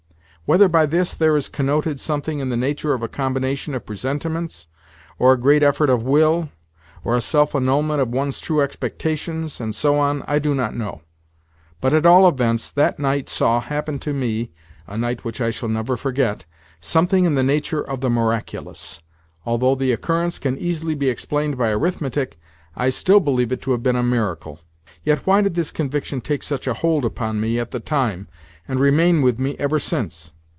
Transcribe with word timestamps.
Whether 0.45 0.67
by 0.67 0.85
this 0.85 1.15
there 1.15 1.37
is 1.37 1.47
connoted 1.47 1.97
something 1.97 2.39
in 2.39 2.49
the 2.49 2.57
nature 2.57 2.93
of 2.93 3.01
a 3.01 3.07
combination 3.07 3.73
of 3.73 3.85
presentiments, 3.85 4.67
or 5.17 5.31
a 5.31 5.39
great 5.39 5.63
effort 5.63 5.89
of 5.89 6.03
will, 6.03 6.49
or 7.05 7.15
a 7.15 7.21
self 7.21 7.55
annulment 7.55 8.01
of 8.01 8.09
one's 8.09 8.41
true 8.41 8.59
expectations, 8.59 9.61
and 9.61 9.73
so 9.73 9.97
on, 9.97 10.25
I 10.27 10.39
do 10.39 10.53
not 10.53 10.75
know; 10.75 11.03
but, 11.79 11.93
at 11.93 12.05
all 12.05 12.27
events 12.27 12.69
that 12.69 12.99
night 12.99 13.29
saw 13.29 13.61
happen 13.61 13.97
to 13.99 14.11
me 14.13 14.51
(a 14.87 14.97
night 14.97 15.23
which 15.23 15.39
I 15.39 15.51
shall 15.51 15.69
never 15.69 15.95
forget) 15.95 16.43
something 16.81 17.23
in 17.23 17.35
the 17.35 17.43
nature 17.43 17.79
of 17.79 18.01
the 18.01 18.09
miraculous. 18.09 19.01
Although 19.45 19.75
the 19.75 19.93
occurrence 19.93 20.37
can 20.37 20.57
easily 20.57 20.95
be 20.95 21.07
explained 21.09 21.57
by 21.57 21.69
arithmetic, 21.69 22.37
I 22.75 22.89
still 22.89 23.21
believe 23.21 23.53
it 23.53 23.61
to 23.61 23.71
have 23.71 23.83
been 23.83 23.95
a 23.95 24.03
miracle. 24.03 24.59
Yet 25.05 25.25
why 25.25 25.39
did 25.39 25.53
this 25.55 25.71
conviction 25.71 26.19
take 26.19 26.43
such 26.43 26.67
a 26.67 26.73
hold 26.73 27.05
upon 27.05 27.39
me 27.39 27.57
at 27.57 27.71
the 27.71 27.79
time, 27.79 28.27
and 28.67 28.81
remain 28.81 29.21
with 29.21 29.39
me 29.39 29.55
ever 29.57 29.79
since? 29.79 30.33